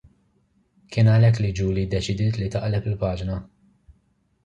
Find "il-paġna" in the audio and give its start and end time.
2.93-3.41